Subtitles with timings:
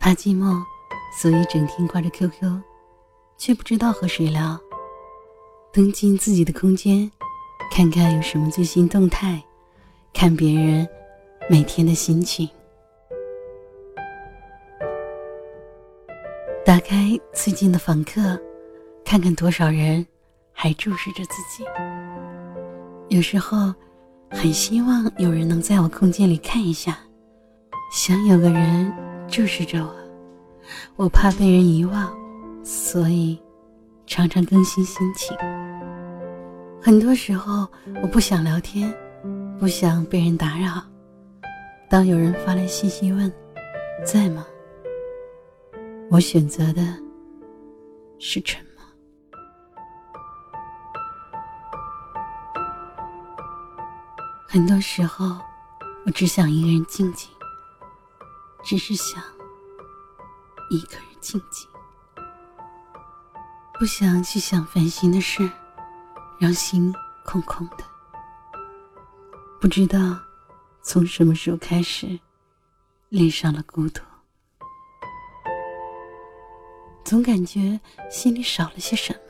[0.00, 0.58] 怕寂寞，
[1.12, 2.62] 所以整天挂着 QQ，
[3.36, 4.58] 却不知道和谁聊。
[5.70, 7.08] 登进自己的空间，
[7.70, 9.40] 看看有什么最新动态，
[10.14, 10.88] 看别人
[11.50, 12.48] 每天的心情。
[16.64, 18.40] 打开最近的访客，
[19.04, 20.04] 看看多少人
[20.50, 21.62] 还注视着自己。
[23.10, 23.74] 有时候，
[24.30, 26.98] 很希望有人能在我空间里看一下，
[27.92, 28.92] 想有个人
[29.30, 29.94] 注视着我。
[30.96, 32.12] 我怕被人遗忘，
[32.64, 33.40] 所以
[34.06, 35.36] 常常更新心情。
[36.82, 37.66] 很多时候，
[38.02, 38.92] 我不想聊天，
[39.58, 40.82] 不想被人打扰。
[41.88, 43.32] 当有人发来信息问
[44.04, 44.44] “在吗”，
[46.10, 46.82] 我选择的
[48.18, 48.84] 是沉默。
[54.46, 55.38] 很多时候，
[56.06, 57.28] 我只想一个人静静，
[58.62, 59.22] 只是想
[60.70, 61.68] 一个人静静，
[63.78, 65.50] 不想去想烦心的事，
[66.38, 66.94] 让心
[67.24, 67.84] 空空的。
[69.60, 70.18] 不知道
[70.82, 72.18] 从什么时候开始，
[73.08, 74.00] 恋上了孤独，
[77.04, 77.80] 总感觉
[78.10, 79.20] 心里少了些什么。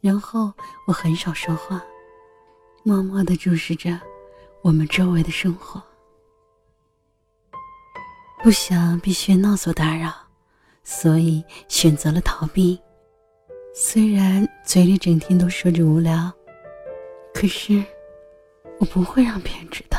[0.00, 0.52] 然后
[0.86, 1.82] 我很少说话。
[2.82, 4.00] 默默的注视着
[4.62, 5.82] 我们周围的生活，
[8.42, 10.12] 不想被喧闹所打扰，
[10.82, 12.80] 所以选择了逃避。
[13.74, 16.32] 虽然嘴里整天都说着无聊，
[17.34, 17.82] 可是
[18.78, 19.98] 我不会让别人知道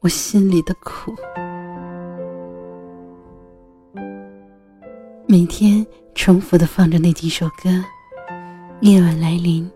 [0.00, 1.14] 我心里的苦。
[5.26, 7.70] 每天重复的放着那几首歌，
[8.82, 9.70] 夜晚来临，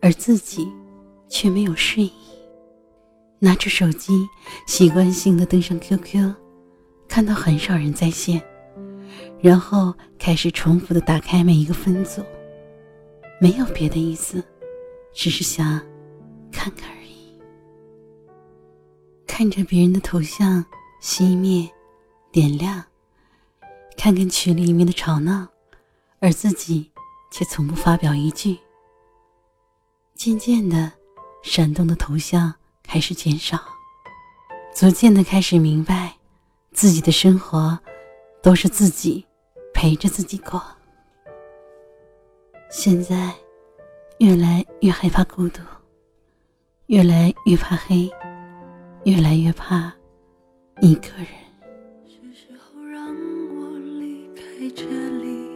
[0.00, 0.70] 而自己。
[1.28, 2.12] 却没有睡意，
[3.40, 4.12] 拿出手机，
[4.68, 6.32] 习惯性的登上 QQ，
[7.08, 8.42] 看到很少人在线，
[9.40, 12.22] 然后开始重复的打开每一个分组，
[13.40, 14.42] 没有别的意思，
[15.12, 15.80] 只是想
[16.52, 17.40] 看看而已。
[19.26, 20.64] 看着别人的头像
[21.00, 21.68] 熄灭、
[22.30, 22.84] 点亮，
[23.96, 25.46] 看看群里面的吵闹，
[26.20, 26.90] 而自己
[27.30, 28.58] 却从不发表一句。
[30.14, 30.92] 渐渐的。
[31.42, 33.56] 闪动的头像开始减少，
[34.74, 36.15] 逐渐的开始明白，
[36.76, 37.78] 自己的生活
[38.42, 39.24] 都是自己
[39.72, 40.62] 陪着自己过。
[42.68, 43.32] 现在
[44.18, 45.62] 越来越害怕孤独，
[46.88, 48.10] 越来越怕黑，
[49.04, 49.90] 越来越怕
[50.82, 51.28] 一个人。
[52.04, 54.42] 是时候让我离开
[54.76, 55.48] 这里，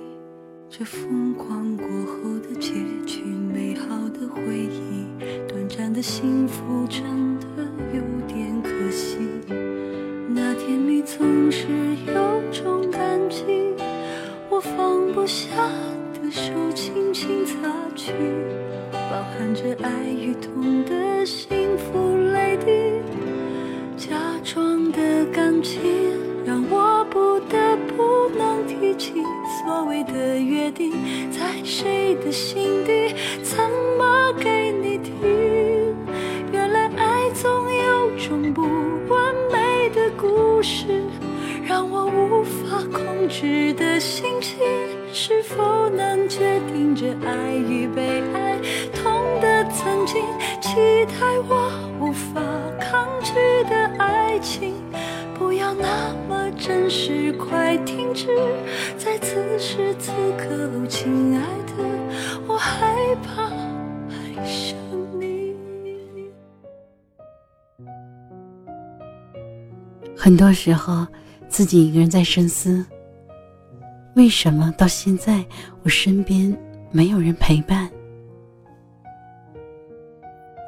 [0.71, 2.73] 这疯狂过后的结
[3.05, 5.07] 局，美好的回忆。
[5.47, 6.87] 短暂的幸福
[15.41, 15.57] 下
[16.13, 17.55] 的手轻轻擦
[17.97, 18.13] 去，
[18.93, 23.01] 包含着爱与痛的幸福泪滴。
[23.97, 24.15] 假
[24.45, 25.81] 装的感情
[26.45, 27.57] 让我不得
[27.89, 29.15] 不能提起
[29.65, 30.93] 所谓的约定，
[31.31, 33.57] 在谁的心底，怎
[33.97, 35.15] 么给你听？
[36.53, 38.61] 原来爱总有种不
[39.09, 41.03] 完美的故事
[41.65, 44.59] 让我无法控制的心情，
[45.13, 48.59] 是否能决定着爱与被爱？
[48.95, 50.23] 痛的曾经，
[50.61, 50.77] 期
[51.07, 52.41] 待我无法
[52.79, 53.35] 抗拒
[53.69, 54.75] 的爱情，
[55.39, 58.29] 不要那么真实，快停止
[58.97, 61.73] 在此时此刻，亲爱的，
[62.47, 62.95] 我害
[63.25, 64.77] 怕爱上
[65.19, 65.55] 你。
[70.17, 71.07] 很多时候，
[71.49, 72.85] 自己一个人在深思：
[74.17, 75.45] 为什么到现在
[75.83, 76.57] 我身边
[76.91, 77.91] 没有人陪伴？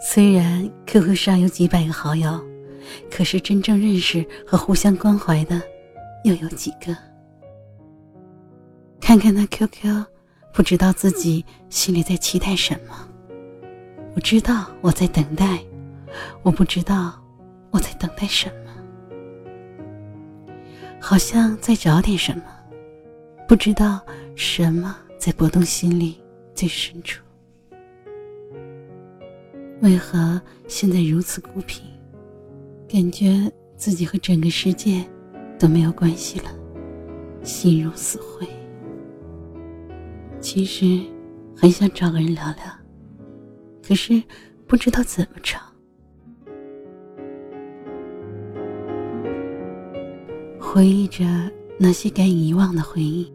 [0.01, 2.41] 虽然 QQ 上有几百个好友，
[3.11, 5.61] 可是真正认识和互相关怀的
[6.25, 6.97] 又有几个？
[9.01, 10.05] 看看那 QQ，
[10.53, 13.09] 不知道自己心里在期待什么。
[14.15, 15.59] 我知道我在等待，
[16.43, 17.13] 我不知道
[17.71, 18.55] 我在等待什么。
[21.01, 22.45] 好像在找点什么，
[23.53, 24.01] 不知道
[24.35, 26.17] 什么在拨动心里
[26.55, 27.23] 最深处。
[29.83, 31.83] 为何现在如此孤僻？
[32.89, 35.05] 感觉自己和整个世界
[35.59, 36.47] 都没有关系了，
[37.43, 38.49] 心如死灰。
[40.41, 41.03] 其实
[41.55, 42.65] 很想找个人聊聊，
[43.87, 44.23] 可是
[44.67, 45.59] 不知道怎么找。
[50.59, 51.27] 回忆着
[51.79, 53.31] 那些该遗忘的回忆，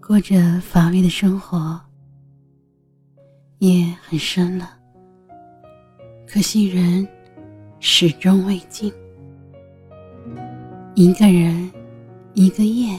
[0.00, 1.80] 过着乏味的生活。
[3.58, 4.70] 夜很深了，
[6.26, 7.06] 可惜人
[7.78, 8.92] 始终未尽。
[10.94, 11.70] 一个人，
[12.34, 12.98] 一个夜，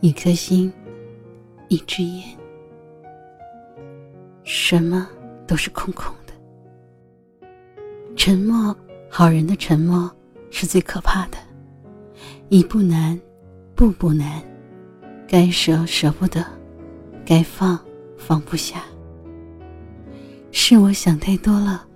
[0.00, 0.72] 一颗心，
[1.68, 2.24] 一支烟，
[4.44, 5.08] 什么
[5.46, 6.32] 都是空空的。
[8.16, 8.74] 沉默，
[9.10, 10.10] 好人的沉默
[10.50, 11.36] 是最可怕的。
[12.48, 13.20] 一步难，
[13.74, 14.40] 步步难，
[15.30, 16.44] 该舍舍不得，
[17.24, 17.78] 该放
[18.18, 18.82] 放不下。
[20.50, 21.86] 是我想太多了，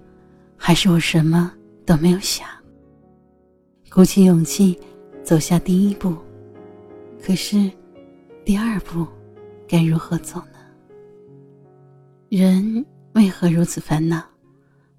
[0.56, 1.52] 还是我什么
[1.84, 2.46] 都没有想？
[3.90, 4.78] 鼓起勇气
[5.24, 6.16] 走下第一步，
[7.20, 7.68] 可是
[8.44, 9.04] 第二步
[9.66, 10.58] 该如何走呢？
[12.28, 14.22] 人为何如此烦恼？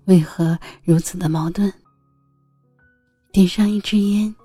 [0.07, 1.71] 为何如此的矛盾？
[3.31, 4.35] 点上一支烟。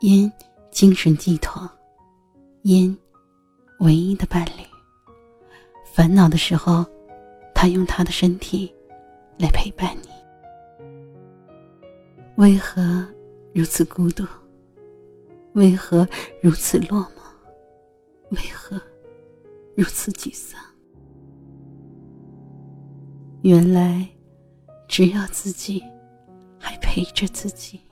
[0.00, 0.30] 烟，
[0.72, 1.62] 精神寄托；
[2.62, 2.94] 烟，
[3.84, 4.64] 唯一的伴侣。
[5.84, 6.86] 烦恼的时候，
[7.54, 8.74] 他用他的身体
[9.38, 10.08] 来陪伴你。
[12.36, 13.06] 为何
[13.52, 14.26] 如此孤独？
[15.52, 16.08] 为何
[16.40, 18.30] 如此落寞？
[18.30, 18.80] 为何
[19.76, 20.58] 如此沮丧？
[23.42, 24.08] 原来，
[24.88, 25.84] 只要自己
[26.58, 27.82] 还陪着自己。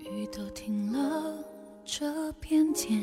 [0.00, 1.34] 雨都停了，
[1.84, 3.02] 这片天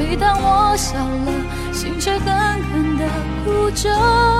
[0.00, 3.04] 每当我笑了，心却狠狠的
[3.44, 4.39] 哭着。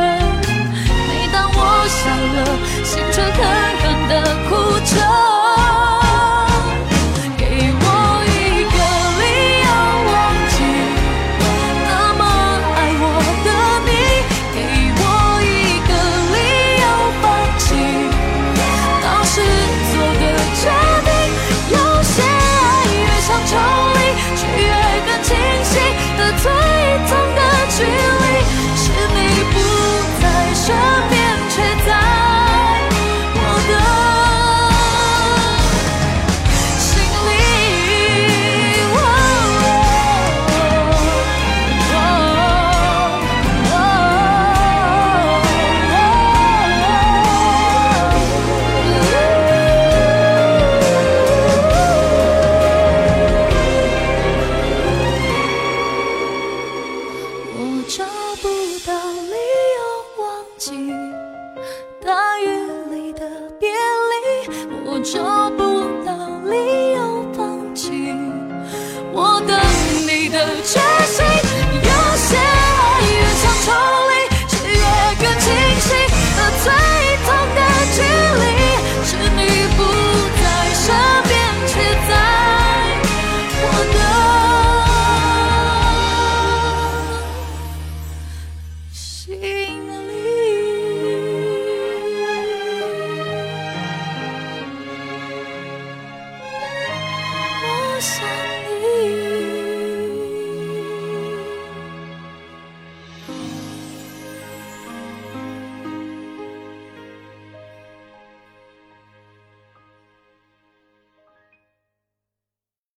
[2.01, 2.37] 笑了，
[2.83, 3.31] 心却狠
[3.77, 4.13] 狠的
[4.49, 5.40] 哭着。